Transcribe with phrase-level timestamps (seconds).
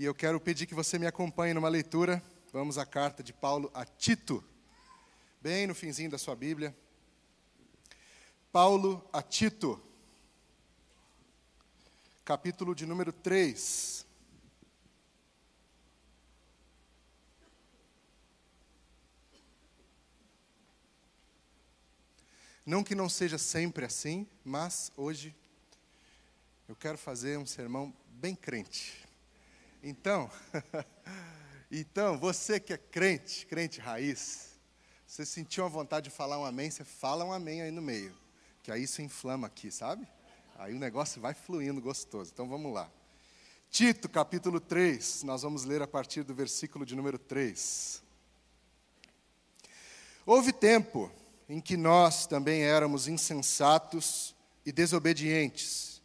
[0.00, 2.22] E eu quero pedir que você me acompanhe numa leitura.
[2.54, 4.42] Vamos à carta de Paulo a Tito,
[5.42, 6.74] bem no finzinho da sua Bíblia.
[8.50, 9.78] Paulo a Tito,
[12.24, 14.06] capítulo de número 3.
[22.64, 25.36] Não que não seja sempre assim, mas hoje
[26.66, 29.09] eu quero fazer um sermão bem crente.
[29.82, 30.30] Então,
[31.70, 34.58] então você que é crente, crente raiz,
[35.06, 38.14] você sentiu a vontade de falar um amém, você fala um amém aí no meio,
[38.62, 40.06] que aí isso inflama aqui, sabe?
[40.58, 42.30] Aí o negócio vai fluindo gostoso.
[42.32, 42.90] Então vamos lá.
[43.70, 48.02] Tito, capítulo 3, nós vamos ler a partir do versículo de número 3.
[50.26, 51.10] Houve tempo
[51.48, 54.34] em que nós também éramos insensatos
[54.66, 55.99] e desobedientes.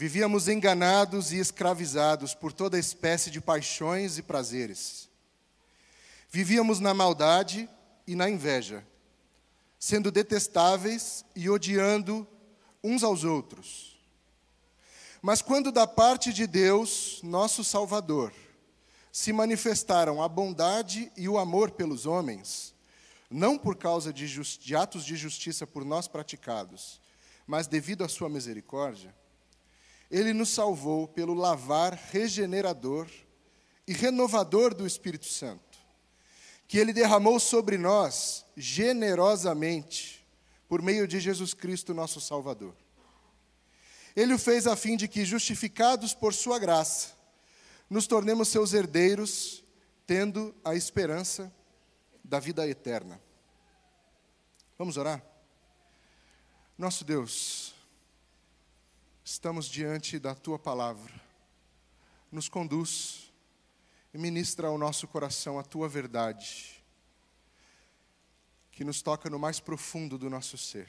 [0.00, 5.08] Vivíamos enganados e escravizados por toda espécie de paixões e prazeres.
[6.30, 7.68] Vivíamos na maldade
[8.06, 8.86] e na inveja,
[9.76, 12.24] sendo detestáveis e odiando
[12.82, 13.98] uns aos outros.
[15.20, 18.32] Mas quando da parte de Deus, nosso Salvador,
[19.10, 22.72] se manifestaram a bondade e o amor pelos homens,
[23.28, 27.00] não por causa de, de, atos de justiça por nós praticados,
[27.44, 29.12] mas devido à sua misericórdia,
[30.10, 33.08] ele nos salvou pelo lavar regenerador
[33.86, 35.78] e renovador do Espírito Santo,
[36.66, 40.26] que ele derramou sobre nós generosamente
[40.68, 42.74] por meio de Jesus Cristo, nosso Salvador.
[44.14, 47.16] Ele o fez a fim de que, justificados por sua graça,
[47.88, 49.64] nos tornemos seus herdeiros,
[50.06, 51.52] tendo a esperança
[52.22, 53.20] da vida eterna.
[54.76, 55.24] Vamos orar?
[56.76, 57.74] Nosso Deus,
[59.30, 61.12] estamos diante da tua palavra.
[62.32, 63.30] Nos conduz
[64.14, 66.82] e ministra ao nosso coração a tua verdade,
[68.72, 70.88] que nos toca no mais profundo do nosso ser.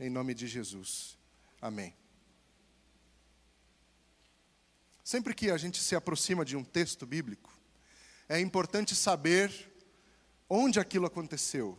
[0.00, 1.18] Em nome de Jesus.
[1.60, 1.94] Amém.
[5.04, 7.52] Sempre que a gente se aproxima de um texto bíblico,
[8.28, 9.72] é importante saber
[10.48, 11.76] Onde aquilo aconteceu?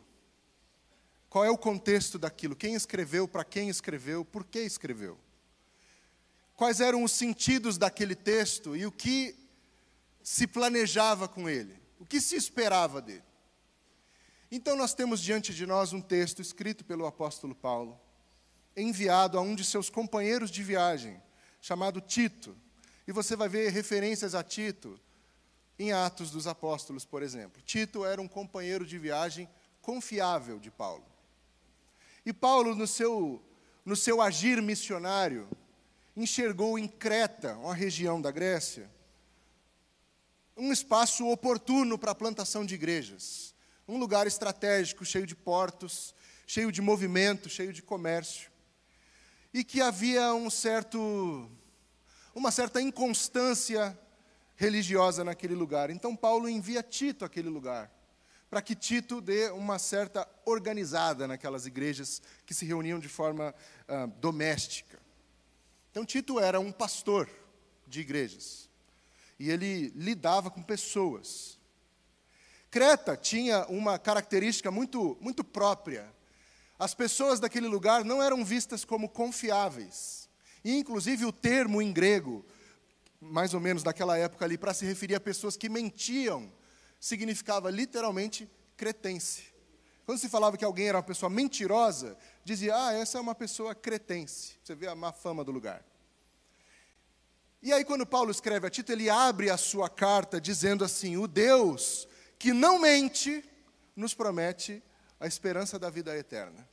[1.29, 2.53] Qual é o contexto daquilo?
[2.53, 5.17] Quem escreveu, para quem escreveu, por que escreveu?
[6.57, 9.37] Quais eram os sentidos daquele texto e o que
[10.23, 11.79] se planejava com ele?
[11.99, 13.23] O que se esperava dele?
[14.51, 17.99] Então, nós temos diante de nós um texto escrito pelo apóstolo Paulo,
[18.75, 21.21] enviado a um de seus companheiros de viagem,
[21.61, 22.57] chamado Tito.
[23.07, 24.99] E você vai ver referências a Tito
[25.77, 27.61] em Atos dos Apóstolos, por exemplo.
[27.61, 29.47] Tito era um companheiro de viagem
[29.79, 31.05] confiável de Paulo.
[32.25, 33.43] E Paulo, no seu,
[33.85, 35.47] no seu agir missionário,
[36.17, 38.89] enxergou em Creta, uma região da Grécia,
[40.57, 43.53] um espaço oportuno para a plantação de igrejas.
[43.87, 46.15] Um lugar estratégico, cheio de portos,
[46.47, 48.49] cheio de movimento, cheio de comércio.
[49.53, 51.49] E que havia um certo,
[52.33, 53.97] uma certa inconstância
[54.55, 55.91] religiosa naquele lugar.
[55.91, 57.91] Então Paulo envia Tito àquele lugar,
[58.49, 63.53] para que Tito dê uma certa organizada naquelas igrejas que se reuniam de forma
[63.87, 65.06] uh, doméstica.
[65.97, 67.27] Então Tito era um pastor
[67.87, 68.69] de igrejas
[69.39, 71.57] e ele lidava com pessoas.
[72.69, 76.13] Creta tinha uma característica muito, muito própria.
[76.77, 80.29] As pessoas daquele lugar não eram vistas como confiáveis.
[80.63, 82.45] E, inclusive, o termo em grego
[83.19, 86.53] mais ou menos daquela época ali, para se referir a pessoas que mentiam,
[86.99, 89.45] significava literalmente cretense.
[90.07, 93.75] Quando se falava que alguém era uma pessoa mentirosa, dizia, ah, essa é uma pessoa
[93.75, 94.55] cretense.
[94.63, 95.83] Você vê a má fama do lugar.
[97.61, 101.27] E aí, quando Paulo escreve a Tito, ele abre a sua carta dizendo assim: O
[101.27, 102.07] Deus
[102.39, 103.43] que não mente
[103.97, 104.81] nos promete
[105.19, 106.65] a esperança da vida eterna.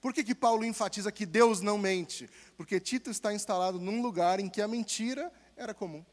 [0.00, 2.30] Por que, que Paulo enfatiza que Deus não mente?
[2.56, 6.06] Porque Tito está instalado num lugar em que a mentira era comum.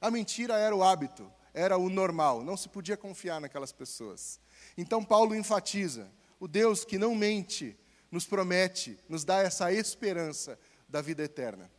[0.00, 4.38] A mentira era o hábito, era o normal, não se podia confiar naquelas pessoas.
[4.76, 7.76] Então Paulo enfatiza: o Deus que não mente
[8.10, 10.58] nos promete, nos dá essa esperança
[10.88, 11.70] da vida eterna.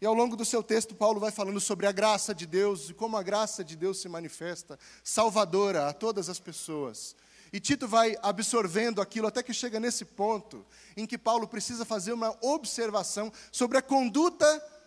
[0.00, 2.94] E ao longo do seu texto, Paulo vai falando sobre a graça de Deus e
[2.94, 7.16] como a graça de Deus se manifesta salvadora a todas as pessoas.
[7.52, 12.12] E Tito vai absorvendo aquilo até que chega nesse ponto em que Paulo precisa fazer
[12.12, 14.44] uma observação sobre a conduta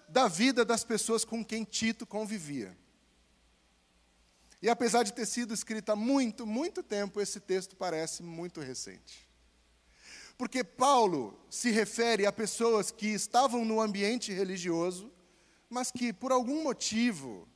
[0.10, 2.78] da vida das pessoas com quem Tito convivia.
[4.62, 9.28] E apesar de ter sido escrito há muito, muito tempo, esse texto parece muito recente.
[10.38, 15.12] Porque Paulo se refere a pessoas que estavam no ambiente religioso
[15.70, 17.48] mas que, por algum motivo,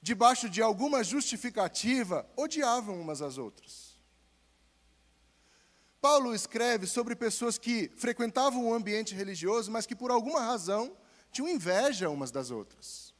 [0.00, 3.98] debaixo de alguma justificativa, odiavam umas às outras.
[6.00, 10.96] Paulo escreve sobre pessoas que frequentavam o ambiente religioso, mas que por alguma razão
[11.32, 13.12] tinham inveja umas das outras.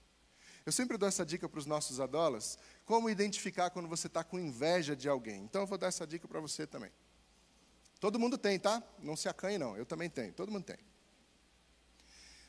[0.64, 2.58] Eu sempre dou essa dica para os nossos adolas,
[2.88, 5.42] como identificar quando você está com inveja de alguém.
[5.42, 6.90] Então eu vou dar essa dica para você também.
[8.00, 8.82] Todo mundo tem, tá?
[8.98, 10.78] Não se acanhe não, eu também tenho, todo mundo tem.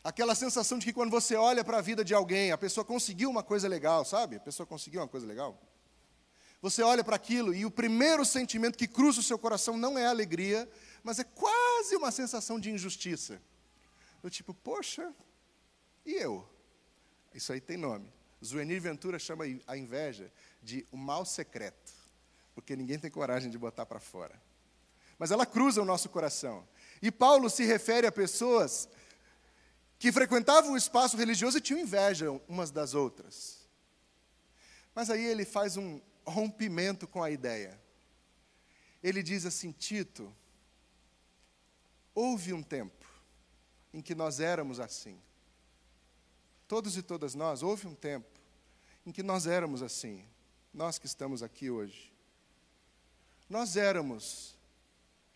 [0.02, 3.30] Aquela sensação de que quando você olha para a vida de alguém, a pessoa conseguiu
[3.30, 4.38] uma coisa legal, sabe?
[4.38, 5.60] A pessoa conseguiu uma coisa legal.
[6.62, 10.06] Você olha para aquilo e o primeiro sentimento que cruza o seu coração não é
[10.06, 10.70] alegria,
[11.04, 13.42] mas é quase uma sensação de injustiça.
[14.22, 15.14] Do tipo, poxa,
[16.06, 16.48] e eu?
[17.34, 18.19] Isso aí tem nome.
[18.44, 20.32] Zuenir Ventura chama a inveja
[20.62, 21.92] de o mal secreto,
[22.56, 24.40] porque ninguém tem coragem de botar para fora.
[25.18, 26.66] Mas ela cruza o nosso coração.
[27.02, 28.88] E Paulo se refere a pessoas
[29.98, 33.68] que frequentavam o espaço religioso e tinham inveja umas das outras.
[34.96, 37.80] Mas aí ele faz um rompimento com a ideia.
[39.04, 40.34] Ele diz assim: Tito,
[42.16, 43.06] houve um tempo
[43.94, 45.20] em que nós éramos assim.
[46.70, 48.30] Todos e todas nós, houve um tempo
[49.04, 50.24] em que nós éramos assim.
[50.72, 52.14] Nós que estamos aqui hoje.
[53.50, 54.56] Nós éramos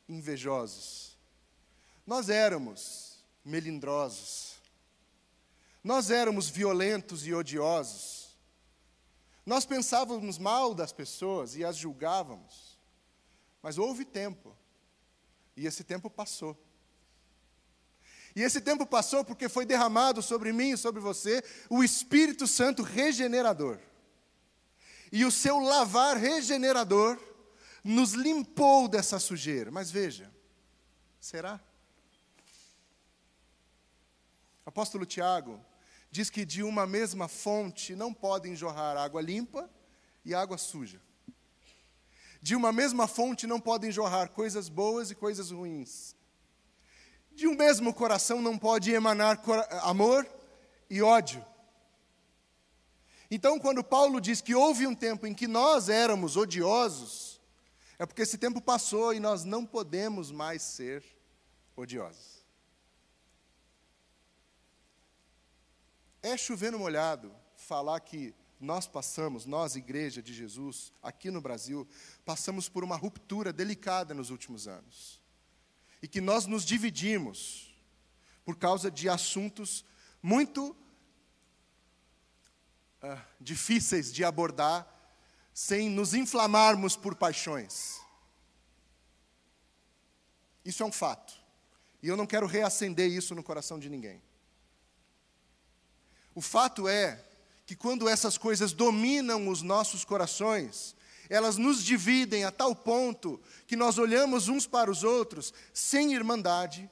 [0.07, 1.17] invejosos.
[2.05, 4.57] Nós éramos melindrosos.
[5.83, 8.29] Nós éramos violentos e odiosos.
[9.43, 12.77] Nós pensávamos mal das pessoas e as julgávamos.
[13.59, 14.55] Mas houve tempo.
[15.57, 16.55] E esse tempo passou.
[18.35, 22.81] E esse tempo passou porque foi derramado sobre mim e sobre você o Espírito Santo
[22.81, 23.77] regenerador.
[25.11, 27.19] E o seu lavar regenerador
[27.83, 29.69] nos limpou dessa sujeira.
[29.69, 30.31] Mas veja,
[31.19, 31.59] será?
[34.65, 35.63] Apóstolo Tiago,
[36.09, 39.69] diz que de uma mesma fonte não podem jorrar água limpa
[40.25, 41.01] e água suja.
[42.41, 46.15] De uma mesma fonte não podem jorrar coisas boas e coisas ruins.
[47.35, 49.41] De um mesmo coração não pode emanar
[49.81, 50.27] amor
[50.89, 51.43] e ódio.
[53.29, 57.41] Então, quando Paulo diz que houve um tempo em que nós éramos odiosos,
[57.97, 61.03] é porque esse tempo passou e nós não podemos mais ser
[61.75, 62.45] odiosos.
[66.21, 71.87] É chover no molhado falar que nós passamos, nós, Igreja de Jesus, aqui no Brasil,
[72.23, 75.22] passamos por uma ruptura delicada nos últimos anos.
[76.03, 77.73] E que nós nos dividimos
[78.45, 79.83] por causa de assuntos
[80.21, 80.75] muito
[83.01, 84.85] uh, difíceis de abordar
[85.53, 88.01] sem nos inflamarmos por paixões.
[90.65, 91.33] Isso é um fato.
[92.01, 94.21] E eu não quero reacender isso no coração de ninguém.
[96.35, 97.23] O fato é
[97.65, 100.95] que quando essas coisas dominam os nossos corações,
[101.33, 106.87] elas nos dividem a tal ponto que nós olhamos uns para os outros sem irmandade,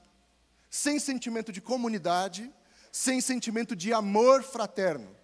[0.67, 2.51] sem sentimento de comunidade,
[2.91, 5.15] sem sentimento de amor fraterno.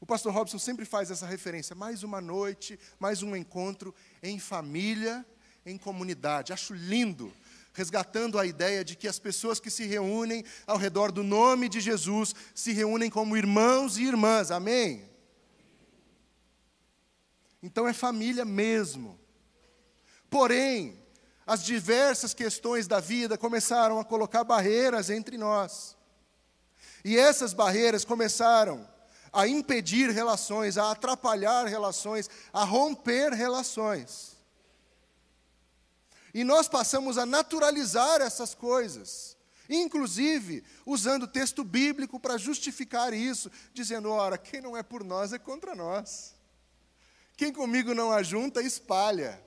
[0.00, 5.24] O pastor Robson sempre faz essa referência, mais uma noite, mais um encontro em família,
[5.64, 6.52] em comunidade.
[6.52, 7.32] Acho lindo
[7.72, 11.78] resgatando a ideia de que as pessoas que se reúnem ao redor do nome de
[11.78, 14.50] Jesus se reúnem como irmãos e irmãs.
[14.50, 15.09] Amém?
[17.62, 19.18] Então é família mesmo.
[20.28, 21.00] Porém,
[21.46, 25.96] as diversas questões da vida começaram a colocar barreiras entre nós.
[27.04, 28.88] E essas barreiras começaram
[29.32, 34.36] a impedir relações, a atrapalhar relações, a romper relações.
[36.32, 39.36] E nós passamos a naturalizar essas coisas,
[39.68, 45.38] inclusive usando texto bíblico para justificar isso, dizendo: ora, quem não é por nós é
[45.38, 46.34] contra nós.
[47.40, 49.42] Quem comigo não ajunta, espalha.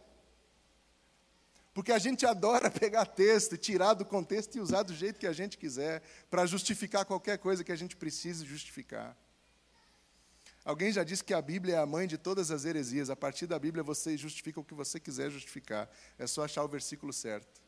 [1.76, 5.32] Porque a gente adora pegar texto, tirar do contexto e usar do jeito que a
[5.32, 9.16] gente quiser, para justificar qualquer coisa que a gente precise justificar.
[10.66, 13.12] Alguém já disse que a Bíblia é a mãe de todas as heresias.
[13.12, 15.88] A partir da Bíblia você justifica o que você quiser justificar.
[16.18, 17.62] É só achar o versículo certo.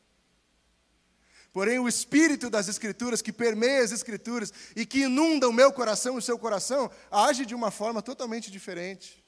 [1.52, 6.16] Porém, o espírito das Escrituras, que permeia as Escrituras e que inunda o meu coração
[6.16, 9.24] e o seu coração, age de uma forma totalmente diferente.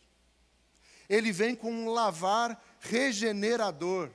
[1.09, 4.11] Ele vem com um lavar regenerador,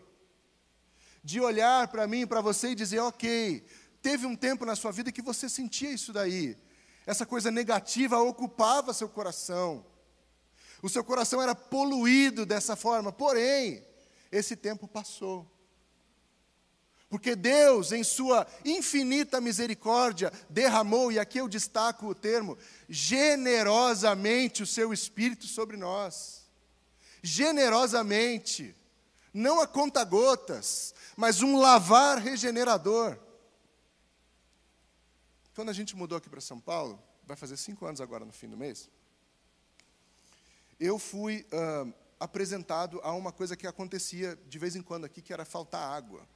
[1.24, 3.66] de olhar para mim, para você e dizer: ok,
[4.02, 6.58] teve um tempo na sua vida que você sentia isso daí,
[7.06, 9.86] essa coisa negativa ocupava seu coração.
[10.82, 13.86] O seu coração era poluído dessa forma, porém,
[14.32, 15.50] esse tempo passou.
[17.10, 22.58] Porque Deus, em Sua infinita misericórdia, derramou, e aqui eu destaco o termo,
[22.90, 26.43] generosamente o Seu Espírito sobre nós.
[27.24, 28.76] Generosamente.
[29.34, 33.18] Não a conta-gotas, mas um lavar regenerador.
[35.56, 38.48] Quando a gente mudou aqui para São Paulo, vai fazer cinco anos agora no fim
[38.48, 38.90] do mês,
[40.80, 45.34] eu fui uh, apresentado a uma coisa que acontecia de vez em quando aqui, que
[45.34, 46.28] era faltar água.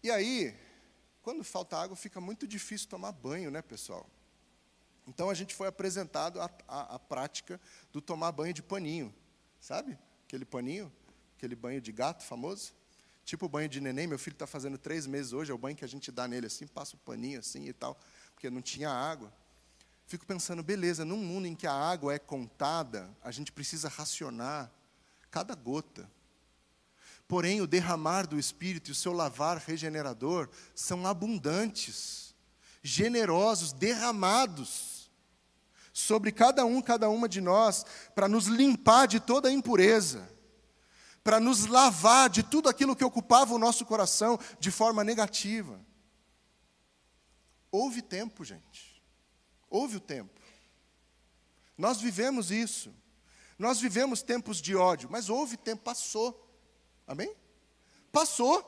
[0.00, 0.54] E aí,
[1.22, 4.08] quando falta água, fica muito difícil tomar banho, né, pessoal?
[5.08, 6.38] Então a gente foi apresentado
[6.68, 7.58] a prática
[7.90, 9.12] do tomar banho de paninho,
[9.58, 9.98] sabe?
[10.26, 10.92] Aquele paninho,
[11.34, 12.74] aquele banho de gato famoso.
[13.24, 15.74] Tipo o banho de neném, meu filho está fazendo três meses hoje, é o banho
[15.74, 17.98] que a gente dá nele assim, passa o paninho assim e tal,
[18.34, 19.32] porque não tinha água.
[20.06, 24.70] Fico pensando, beleza, num mundo em que a água é contada, a gente precisa racionar
[25.30, 26.10] cada gota.
[27.26, 32.34] Porém, o derramar do Espírito e o seu lavar regenerador são abundantes,
[32.82, 34.97] generosos, derramados
[35.98, 40.30] sobre cada um, cada uma de nós, para nos limpar de toda a impureza,
[41.24, 45.84] para nos lavar de tudo aquilo que ocupava o nosso coração de forma negativa.
[47.72, 49.02] Houve tempo, gente.
[49.68, 50.40] Houve o tempo.
[51.76, 52.94] Nós vivemos isso.
[53.58, 56.48] Nós vivemos tempos de ódio, mas houve tempo, passou.
[57.08, 57.34] Amém?
[58.12, 58.64] Passou.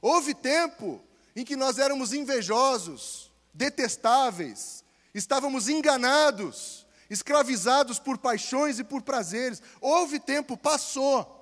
[0.00, 1.04] Houve tempo
[1.34, 4.84] em que nós éramos invejosos, detestáveis,
[5.18, 9.62] estávamos enganados, escravizados por paixões e por prazeres.
[9.80, 11.34] Houve tempo, passou.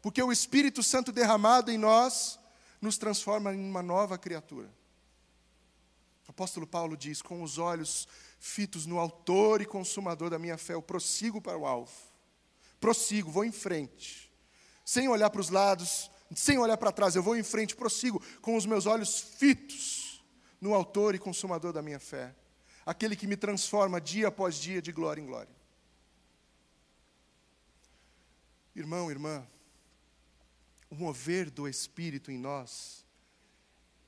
[0.00, 2.38] Porque o Espírito Santo derramado em nós
[2.80, 4.72] nos transforma em uma nova criatura.
[6.26, 10.72] O apóstolo Paulo diz: com os olhos fitos no Autor e Consumador da minha fé,
[10.72, 11.92] eu prossigo para o alvo.
[12.80, 14.30] Prossigo, vou em frente
[14.90, 18.56] sem olhar para os lados, sem olhar para trás, eu vou em frente, prossigo com
[18.56, 20.20] os meus olhos fitos
[20.60, 22.34] no Autor e Consumador da minha fé,
[22.84, 25.52] aquele que me transforma dia após dia de glória em glória.
[28.74, 29.46] Irmão, irmã,
[30.88, 33.04] o mover do Espírito em nós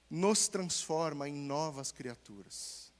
[0.08, 2.92] nos transforma em novas criaturas.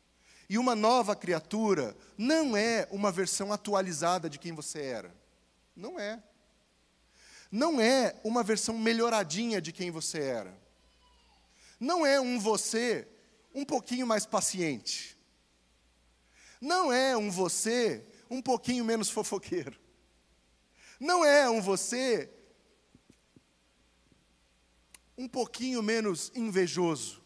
[0.49, 5.15] E uma nova criatura não é uma versão atualizada de quem você era.
[5.75, 6.23] Não é
[7.53, 10.59] não é uma versão melhoradinha de quem você era.
[11.79, 13.07] Não é um você
[13.55, 15.19] um pouquinho mais paciente.
[16.63, 19.77] Não é um você um pouquinho menos fofoqueiro.
[21.01, 22.31] Não é um você
[25.19, 27.21] um pouquinho menos invejoso.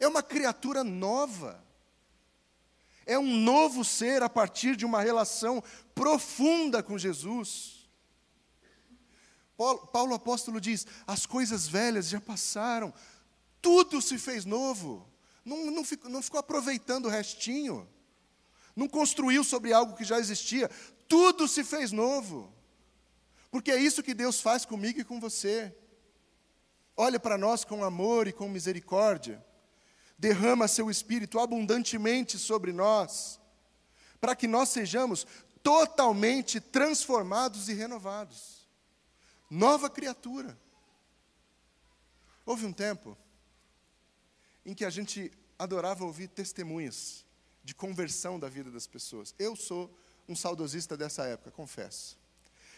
[0.00, 1.62] É uma criatura nova.
[3.04, 5.62] É um novo ser a partir de uma relação
[5.94, 7.86] profunda com Jesus.
[9.58, 12.94] Paulo, Paulo apóstolo diz: as coisas velhas já passaram,
[13.60, 15.06] tudo se fez novo.
[15.44, 17.86] Não, não, não ficou aproveitando o restinho,
[18.74, 20.70] não construiu sobre algo que já existia,
[21.08, 22.52] tudo se fez novo.
[23.50, 25.74] Porque é isso que Deus faz comigo e com você.
[26.96, 29.44] Olha para nós com amor e com misericórdia,
[30.18, 33.40] derrama seu espírito abundantemente sobre nós,
[34.20, 35.26] para que nós sejamos
[35.62, 38.62] totalmente transformados e renovados
[39.52, 40.58] nova criatura.
[42.46, 43.18] Houve um tempo
[44.64, 47.26] em que a gente adorava ouvir testemunhas
[47.64, 49.34] de conversão da vida das pessoas.
[49.38, 49.90] Eu sou
[50.28, 52.18] um saudosista dessa época, confesso.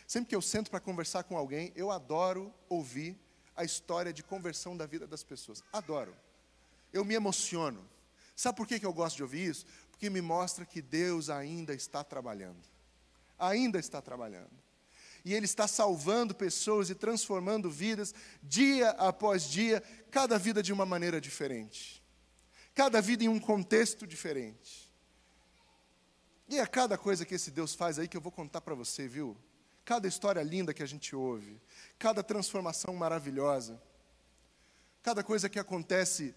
[0.07, 3.19] Sempre que eu sento para conversar com alguém, eu adoro ouvir
[3.57, 5.63] a história de conversão da vida das pessoas.
[5.73, 6.15] Adoro.
[6.93, 7.89] Eu me emociono.
[8.37, 9.67] Sabe por que eu gosto de ouvir isso?
[9.91, 12.63] Porque me mostra que Deus ainda está trabalhando.
[13.39, 14.65] Ainda está trabalhando
[15.25, 20.85] e Ele está salvando pessoas e transformando vidas dia após dia, cada vida de uma
[20.85, 22.04] maneira diferente,
[22.75, 24.93] cada vida em um contexto diferente.
[26.49, 29.09] E é cada coisa que esse Deus faz aí que eu vou contar para você,
[29.09, 29.37] viu?
[29.85, 31.61] Cada história linda que a gente ouve,
[31.99, 33.81] cada transformação maravilhosa,
[35.03, 36.35] cada coisa que acontece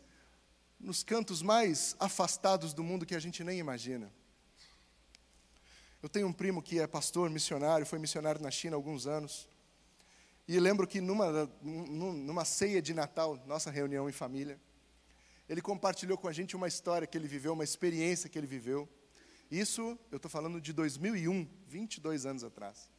[0.80, 4.12] nos cantos mais afastados do mundo que a gente nem imagina.
[6.02, 9.50] Eu tenho um primo que é pastor, missionário, foi missionário na China há alguns anos.
[10.48, 14.60] E lembro que numa, numa ceia de Natal, nossa reunião em família,
[15.48, 18.88] ele compartilhou com a gente uma história que ele viveu, uma experiência que ele viveu.
[19.50, 22.90] Isso, eu estou falando de 2001, 22 anos atrás.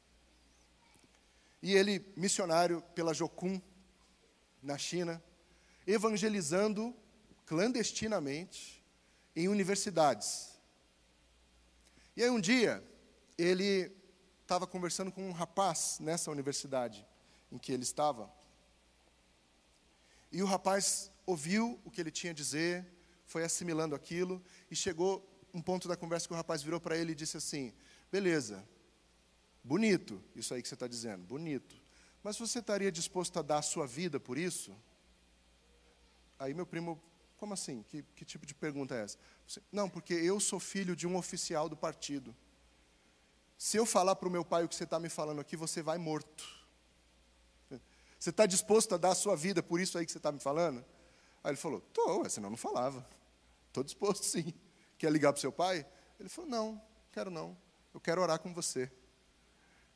[1.63, 3.61] E ele, missionário pela Jocum,
[4.63, 5.23] na China,
[5.87, 6.95] evangelizando
[7.45, 8.83] clandestinamente
[9.37, 10.59] em universidades.
[12.17, 12.83] E aí um dia,
[13.37, 13.93] ele
[14.43, 17.07] estava conversando com um rapaz nessa universidade
[17.53, 18.33] em que ele estava.
[20.33, 22.87] E o rapaz ouviu o que ele tinha a dizer,
[23.27, 27.13] foi assimilando aquilo, e chegou um ponto da conversa que o rapaz virou para ele
[27.13, 27.75] e disse assim:
[28.11, 28.67] Beleza,
[29.63, 31.77] bonito isso aí que você está dizendo, bonito.
[32.23, 34.75] Mas você estaria disposto a dar a sua vida por isso?
[36.39, 36.99] Aí meu primo,
[37.37, 37.83] como assim?
[37.83, 39.19] Que, que tipo de pergunta é essa?
[39.71, 42.35] Não, porque eu sou filho de um oficial do partido.
[43.59, 45.83] Se eu falar para o meu pai o que você está me falando aqui, você
[45.83, 46.57] vai morto.
[48.19, 50.41] Você está disposto a dar a sua vida por isso aí que você está me
[50.41, 50.85] falando?
[51.49, 53.09] Aí ele falou, estou, senão não falava.
[53.69, 54.53] Estou disposto sim.
[54.99, 55.87] Quer ligar para o seu pai?
[56.21, 57.57] Ele falou, não, quero não.
[57.95, 58.93] Eu quero orar com você.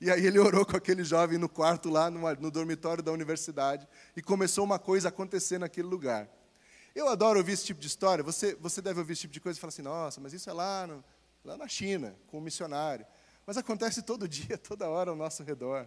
[0.00, 3.86] E aí ele orou com aquele jovem no quarto lá no, no dormitório da universidade
[4.16, 6.26] e começou uma coisa a acontecer naquele lugar.
[6.94, 8.24] Eu adoro ouvir esse tipo de história.
[8.24, 10.54] Você, você deve ouvir esse tipo de coisa e falar assim, nossa, mas isso é
[10.54, 11.04] lá, no,
[11.44, 13.04] lá na China, com um missionário.
[13.46, 15.86] Mas acontece todo dia, toda hora ao nosso redor.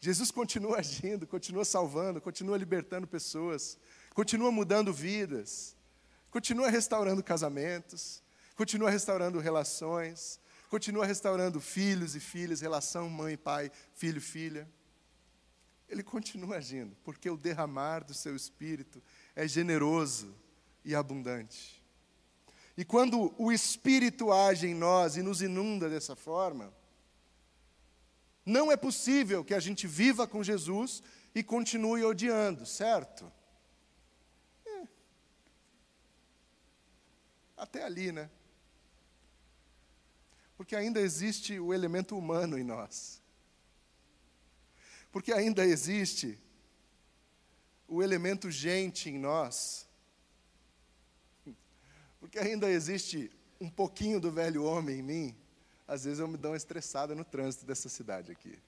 [0.00, 3.78] Jesus continua agindo, continua salvando, continua libertando pessoas,
[4.14, 5.76] continua mudando vidas,
[6.30, 8.22] continua restaurando casamentos,
[8.56, 14.68] continua restaurando relações, continua restaurando filhos e filhas, relação mãe, pai, filho, filha.
[15.88, 19.02] Ele continua agindo, porque o derramar do seu espírito
[19.34, 20.34] é generoso
[20.84, 21.82] e abundante.
[22.76, 26.72] E quando o espírito age em nós e nos inunda dessa forma,
[28.46, 31.02] não é possível que a gente viva com Jesus
[31.34, 33.30] e continue odiando, certo?
[37.60, 38.30] Até ali, né?
[40.56, 43.20] Porque ainda existe o elemento humano em nós.
[45.12, 46.38] Porque ainda existe
[47.86, 49.86] o elemento gente em nós.
[52.18, 55.36] Porque ainda existe um pouquinho do velho homem em mim.
[55.86, 58.58] Às vezes eu me dou uma estressada no trânsito dessa cidade aqui.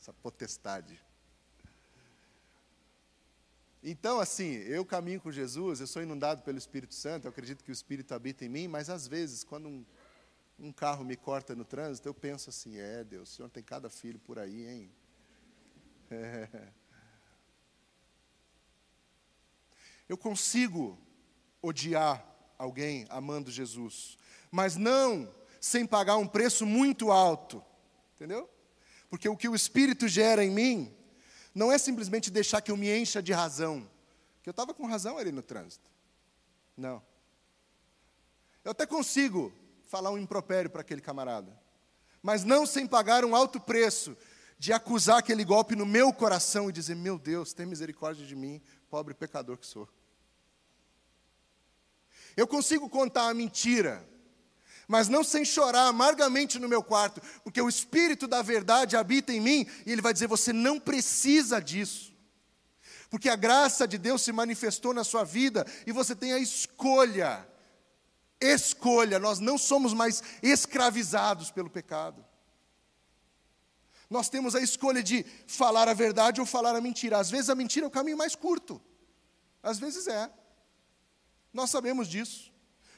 [0.00, 1.00] Essa potestade.
[3.82, 7.70] Então, assim, eu caminho com Jesus, eu sou inundado pelo Espírito Santo, eu acredito que
[7.70, 9.84] o Espírito habita em mim, mas às vezes, quando um
[10.62, 13.90] um carro me corta no trânsito, eu penso assim: é, Deus, o Senhor tem cada
[13.90, 14.92] filho por aí, hein?
[16.10, 16.48] É.
[20.08, 20.98] Eu consigo
[21.62, 22.26] odiar
[22.58, 24.18] alguém amando Jesus,
[24.50, 27.64] mas não sem pagar um preço muito alto,
[28.14, 28.50] entendeu?
[29.08, 30.94] Porque o que o Espírito gera em mim
[31.54, 33.88] não é simplesmente deixar que eu me encha de razão,
[34.42, 35.90] que eu estava com razão ali no trânsito.
[36.76, 37.02] Não.
[38.64, 41.56] Eu até consigo falar um impropério para aquele camarada.
[42.22, 44.16] Mas não sem pagar um alto preço
[44.58, 48.62] de acusar aquele golpe no meu coração e dizer: Meu Deus, tem misericórdia de mim,
[48.88, 49.88] pobre pecador que sou.
[52.36, 54.08] Eu consigo contar a mentira,
[54.92, 59.40] mas não sem chorar amargamente no meu quarto, porque o Espírito da verdade habita em
[59.40, 62.12] mim e ele vai dizer: Você não precisa disso.
[63.08, 67.48] Porque a graça de Deus se manifestou na sua vida e você tem a escolha
[68.38, 72.22] escolha, nós não somos mais escravizados pelo pecado.
[74.10, 77.18] Nós temos a escolha de falar a verdade ou falar a mentira.
[77.18, 78.82] Às vezes a mentira é o caminho mais curto,
[79.62, 80.30] às vezes é.
[81.50, 82.51] Nós sabemos disso.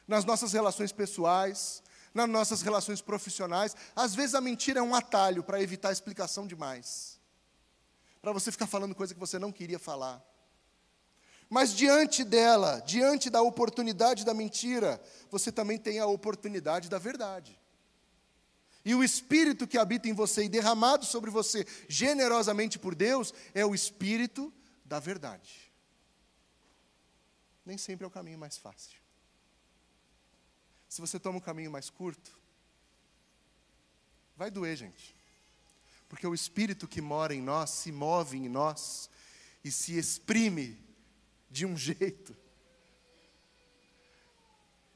[0.07, 5.43] Nas nossas relações pessoais, nas nossas relações profissionais, às vezes a mentira é um atalho
[5.43, 7.19] para evitar explicação demais.
[8.23, 10.25] Para você ficar falando coisa que você não queria falar.
[11.51, 17.59] Mas diante dela, diante da oportunidade da mentira, você também tem a oportunidade da verdade.
[18.85, 23.65] E o Espírito que habita em você e derramado sobre você generosamente por Deus é
[23.65, 24.53] o Espírito
[24.85, 25.73] da verdade.
[27.65, 29.04] Nem sempre é o caminho mais fácil.
[30.95, 32.39] Se você toma um caminho mais curto,
[34.37, 35.13] vai doer, gente.
[36.09, 39.11] Porque o Espírito que mora em nós se move em nós
[39.65, 40.79] e se exprime
[41.51, 42.37] de um jeito,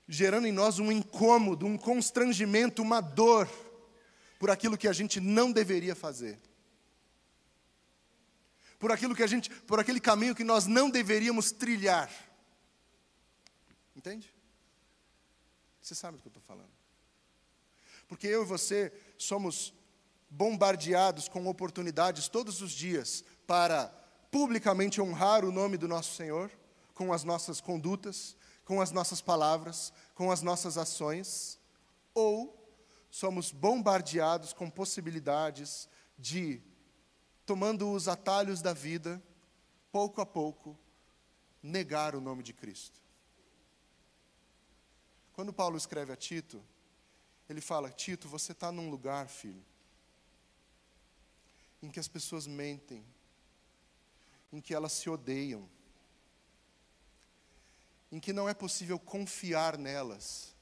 [0.06, 3.48] gerando em nós um incômodo, um constrangimento, uma dor
[4.38, 6.38] por aquilo que a gente não deveria fazer.
[8.78, 12.08] Por aquilo que a gente, por aquele caminho que nós não deveríamos trilhar.
[13.96, 14.38] Entende?
[15.88, 16.68] Você sabe do que eu estou falando.
[18.07, 19.72] Porque eu e você somos
[20.29, 23.87] bombardeados com oportunidades todos os dias para
[24.31, 26.51] publicamente honrar o nome do nosso Senhor
[26.92, 31.59] com as nossas condutas, com as nossas palavras, com as nossas ações,
[32.12, 32.55] ou
[33.11, 36.61] somos bombardeados com possibilidades de,
[37.46, 39.22] tomando os atalhos da vida,
[39.90, 40.79] pouco a pouco,
[41.62, 43.07] negar o nome de Cristo.
[45.38, 46.61] Quando Paulo escreve a Tito,
[47.48, 49.64] ele fala: Tito, você está num lugar, filho,
[51.81, 53.05] em que as pessoas mentem,
[54.53, 55.70] em que elas se odeiam,
[58.11, 60.57] em que não é possível confiar nelas,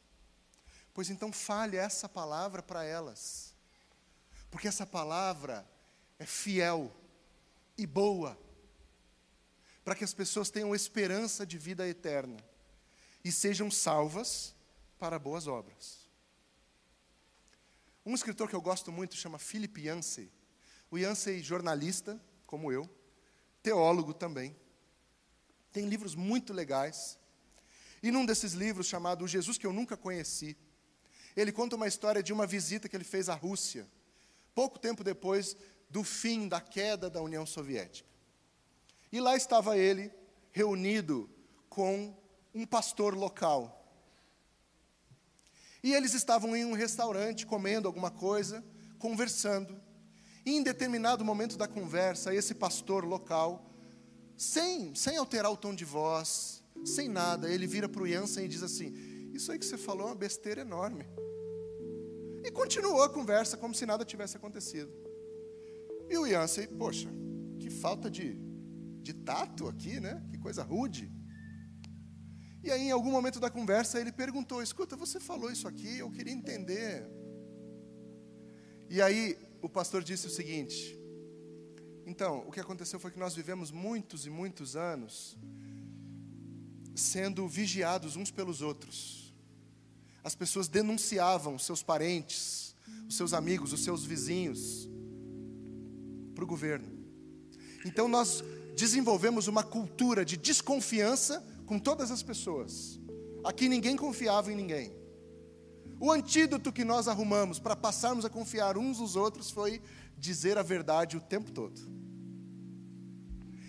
[0.93, 3.55] pois então fale essa palavra para elas,
[4.51, 5.67] porque essa palavra
[6.19, 6.95] é fiel
[7.79, 8.39] e boa,
[9.83, 12.37] para que as pessoas tenham esperança de vida eterna
[13.25, 14.55] e sejam salvas
[14.99, 16.07] para boas obras.
[18.05, 20.31] Um escritor que eu gosto muito chama Philip Yancey.
[20.91, 22.89] O Yancey, jornalista, como eu,
[23.63, 24.57] teólogo também.
[25.73, 27.19] Tem livros muito legais.
[28.03, 30.57] E num desses livros, chamado O Jesus que eu nunca conheci,
[31.37, 33.87] ele conta uma história de uma visita que ele fez à Rússia,
[34.55, 35.57] pouco tempo depois
[35.91, 38.09] do fim da queda da União Soviética.
[39.13, 40.13] E lá estava ele,
[40.53, 41.29] reunido
[41.69, 42.17] com
[42.55, 43.86] um pastor local.
[45.87, 48.65] E eles estavam em um restaurante comendo alguma coisa,
[48.99, 49.81] conversando.
[50.45, 53.73] E em determinado momento da conversa, esse pastor local,
[54.37, 58.49] sem, sem alterar o tom de voz, sem nada, ele vira para o Jansen e
[58.49, 58.93] diz assim:
[59.33, 61.07] Isso aí que você falou é uma besteira enorme.
[62.43, 64.93] E continuou a conversa como se nada tivesse acontecido.
[66.11, 67.09] E o Jansen, poxa,
[67.61, 68.37] que falta de,
[69.05, 70.21] de tato aqui, né?
[70.33, 71.09] Que coisa rude.
[72.67, 76.11] E aí, em algum momento da conversa, ele perguntou: Escuta, você falou isso aqui, eu
[76.11, 77.07] queria entender.
[78.91, 80.99] E aí, o pastor disse o seguinte:
[82.05, 85.39] Então, o que aconteceu foi que nós vivemos muitos e muitos anos
[86.97, 89.33] sendo vigiados uns pelos outros.
[90.25, 92.75] As pessoas denunciavam seus parentes,
[93.07, 94.89] os seus amigos, os seus vizinhos
[96.35, 96.89] para o governo.
[97.85, 98.43] Então, nós
[98.75, 103.01] desenvolvemos uma cultura de desconfiança com todas as pessoas.
[103.45, 104.97] Aqui ninguém confiava em ninguém.
[105.99, 109.83] O antídoto que nós arrumamos para passarmos a confiar uns nos outros foi
[110.17, 111.81] dizer a verdade o tempo todo.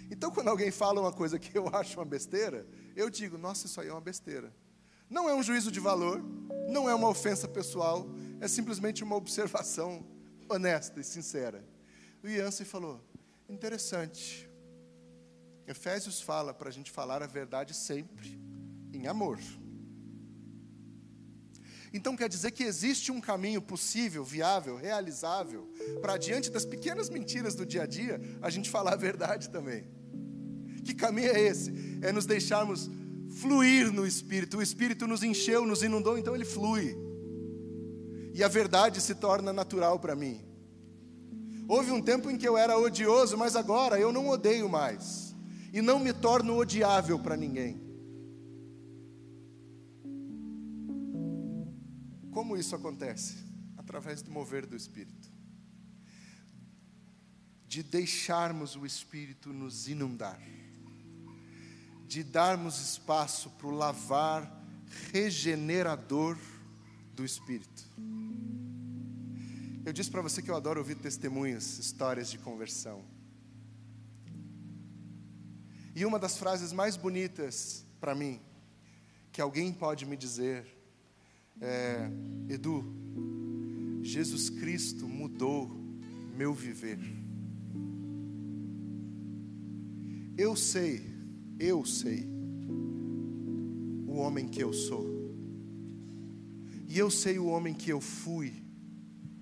[0.09, 3.79] Então, quando alguém fala uma coisa que eu acho uma besteira, eu digo: nossa, isso
[3.81, 4.53] aí é uma besteira.
[5.09, 6.21] Não é um juízo de valor,
[6.69, 8.09] não é uma ofensa pessoal,
[8.41, 10.05] é simplesmente uma observação
[10.49, 11.65] honesta e sincera.
[12.23, 13.01] O Yancey falou:
[13.47, 14.46] interessante,
[15.67, 18.39] Efésios fala para a gente falar a verdade sempre,
[18.93, 19.37] em amor.
[21.93, 25.69] Então quer dizer que existe um caminho possível, viável, realizável,
[26.01, 29.89] para diante das pequenas mentiras do dia a dia, a gente falar a verdade também.
[30.85, 31.99] Que caminho é esse?
[32.01, 32.89] É nos deixarmos
[33.41, 34.57] fluir no Espírito.
[34.57, 36.95] O Espírito nos encheu, nos inundou, então ele flui.
[38.33, 40.45] E a verdade se torna natural para mim.
[41.67, 45.26] Houve um tempo em que eu era odioso, mas agora eu não odeio mais
[45.73, 47.87] e não me torno odiável para ninguém.
[52.31, 53.37] Como isso acontece?
[53.77, 55.31] Através do mover do Espírito.
[57.67, 60.39] De deixarmos o Espírito nos inundar.
[62.07, 64.63] De darmos espaço para o lavar
[65.11, 66.37] regenerador
[67.13, 67.83] do Espírito.
[69.83, 73.16] Eu disse para você que eu adoro ouvir testemunhos, histórias de conversão.
[75.97, 78.39] E uma das frases mais bonitas para mim,
[79.31, 80.63] que alguém pode me dizer,
[81.59, 82.07] é:
[82.47, 82.85] Edu,
[84.03, 85.75] Jesus Cristo mudou
[86.35, 86.99] meu viver.
[90.37, 91.03] Eu sei,
[91.59, 92.29] eu sei
[94.07, 95.03] o homem que eu sou.
[96.87, 98.63] E eu sei o homem que eu fui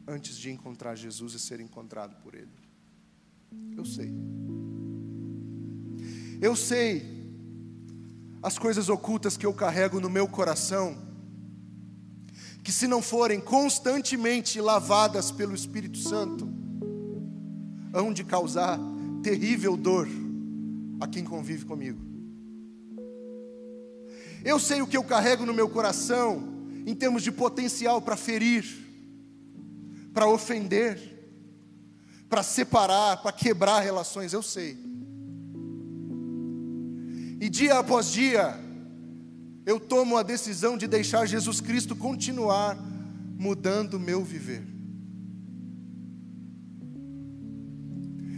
[0.08, 2.48] antes de encontrar Jesus e ser encontrado por Ele.
[3.76, 4.10] Eu sei.
[6.42, 7.16] Eu sei
[8.42, 10.98] as coisas ocultas que eu carrego no meu coração,
[12.64, 16.48] que se não forem constantemente lavadas pelo Espírito Santo,
[17.92, 18.80] hão de causar
[19.24, 20.08] terrível dor
[21.00, 22.00] a quem convive comigo.
[24.44, 28.64] Eu sei o que eu carrego no meu coração em termos de potencial para ferir,
[30.14, 31.00] para ofender,
[32.30, 34.78] para separar, para quebrar relações, eu sei.
[37.46, 38.60] E dia após dia,
[39.68, 42.76] eu tomo a decisão de deixar Jesus Cristo continuar
[43.38, 44.64] mudando o meu viver.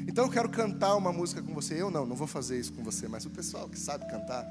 [0.05, 1.81] Então eu quero cantar uma música com você.
[1.81, 4.45] Eu não, não vou fazer isso com você, mas o pessoal que sabe cantar,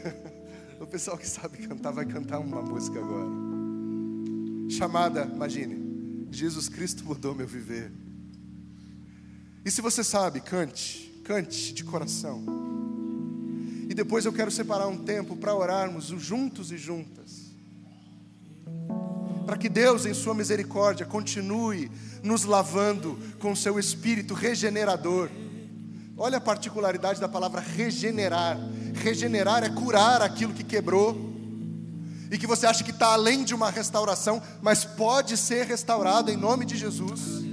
[0.80, 3.28] o pessoal que sabe cantar vai cantar uma música agora.
[4.70, 7.92] Chamada, imagine, Jesus Cristo mudou meu viver.
[9.62, 12.63] E se você sabe, cante, cante de coração.
[13.88, 17.54] E depois eu quero separar um tempo para orarmos juntos e juntas.
[19.44, 21.90] Para que Deus, em Sua misericórdia, continue
[22.22, 25.28] nos lavando com seu espírito regenerador.
[26.16, 28.58] Olha a particularidade da palavra regenerar.
[28.94, 31.32] regenerar, é curar aquilo que quebrou.
[32.30, 36.36] E que você acha que está além de uma restauração, mas pode ser restaurado em
[36.36, 37.43] nome de Jesus.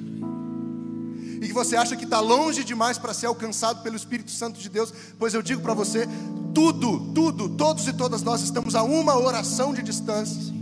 [1.52, 4.94] Que você acha que está longe demais para ser alcançado pelo Espírito Santo de Deus,
[5.20, 6.08] pois eu digo para você:
[6.56, 10.54] tudo, tudo, todos e todas nós estamos a uma oração de distância,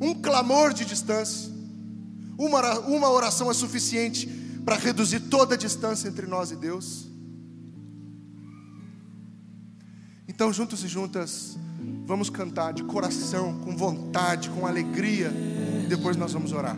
[0.00, 1.50] um clamor de distância.
[2.38, 4.28] Uma, uma oração é suficiente
[4.64, 7.06] para reduzir toda a distância entre nós e Deus.
[10.28, 11.56] Então, juntos e juntas,
[12.04, 15.32] vamos cantar de coração, com vontade, com alegria.
[15.88, 16.76] Depois nós vamos orar.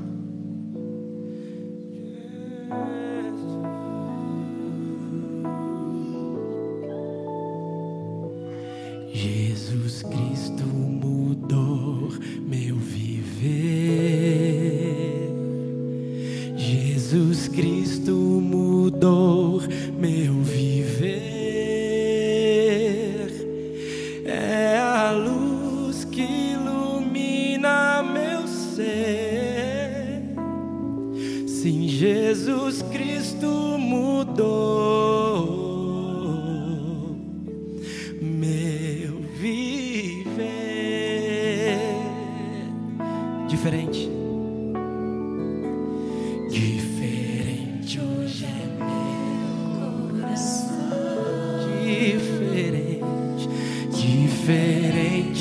[9.58, 12.12] Jesus Cristo mudou
[12.46, 13.97] meu viver.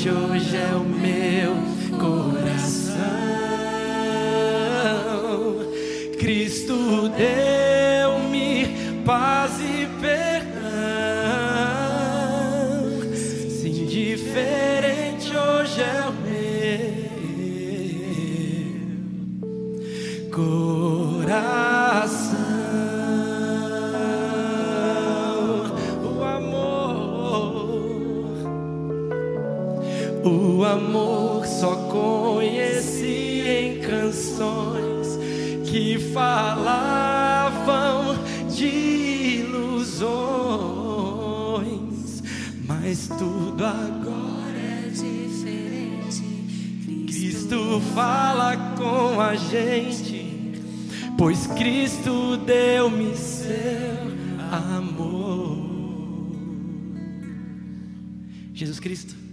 [0.06, 1.37] Hoje é o meu
[49.58, 50.60] gente,
[51.16, 53.48] pois Cristo deu-me seu
[54.50, 55.58] amor.
[58.54, 59.27] Jesus Cristo.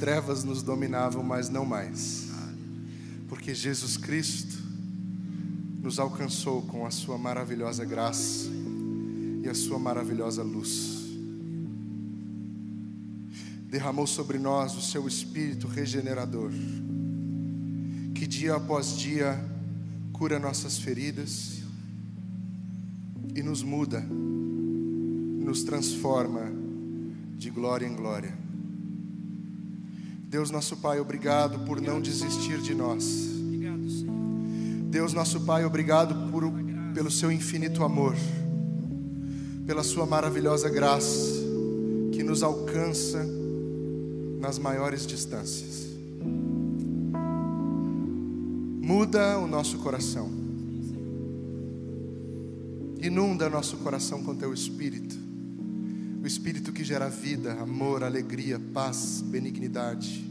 [0.00, 2.28] Trevas nos dominavam, mas não mais.
[3.28, 4.58] Porque Jesus Cristo
[5.82, 8.48] nos alcançou com a sua maravilhosa graça
[9.44, 10.98] e a sua maravilhosa luz.
[13.68, 16.50] Derramou sobre nós o seu espírito regenerador,
[18.14, 19.38] que dia após dia
[20.12, 21.60] cura nossas feridas
[23.36, 24.04] e nos muda
[25.50, 26.42] nos transforma
[27.36, 28.49] de glória em glória.
[30.30, 33.04] Deus nosso Pai, obrigado por não desistir de nós.
[34.88, 36.44] Deus nosso Pai, obrigado por,
[36.94, 38.14] pelo seu infinito amor,
[39.66, 41.32] pela sua maravilhosa graça
[42.12, 43.26] que nos alcança
[44.38, 45.88] nas maiores distâncias.
[48.80, 50.30] Muda o nosso coração.
[53.02, 55.29] Inunda nosso coração com teu espírito.
[56.22, 60.22] O espírito que gera vida, amor, alegria, paz, benignidade.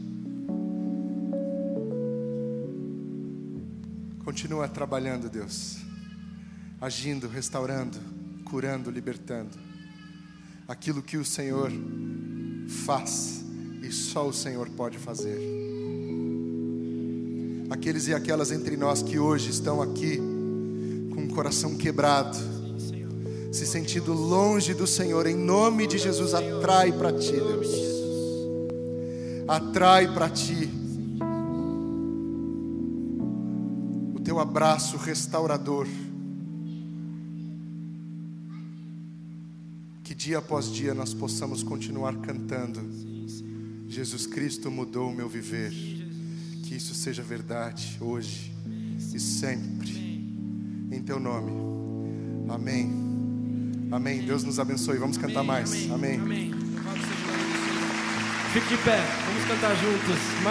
[4.24, 5.78] Continua trabalhando, Deus.
[6.80, 7.98] Agindo, restaurando,
[8.44, 9.58] curando, libertando.
[10.68, 11.72] Aquilo que o Senhor
[12.86, 13.44] faz
[13.82, 15.38] e só o Senhor pode fazer.
[17.68, 20.18] Aqueles e aquelas entre nós que hoje estão aqui
[21.12, 22.38] com o coração quebrado,
[23.50, 27.68] se sentindo longe do Senhor, em nome de Jesus, atrai para ti, Deus.
[29.48, 30.70] Atrai para ti
[34.14, 35.88] o teu abraço restaurador.
[40.04, 42.80] Que dia após dia nós possamos continuar cantando.
[43.88, 45.72] Jesus Cristo mudou o meu viver.
[46.62, 48.54] Que isso seja verdade hoje
[49.12, 49.98] e sempre.
[50.92, 51.50] Em teu nome.
[52.48, 53.09] Amém.
[53.90, 54.22] Amém.
[54.22, 54.98] Deus nos abençoe.
[54.98, 55.90] Vamos cantar mais.
[55.90, 56.20] Amém.
[56.20, 56.50] Amém.
[56.50, 57.30] Senhor.
[58.52, 58.98] Fique de pé.
[59.26, 60.18] Vamos cantar juntos.
[60.42, 60.46] Mais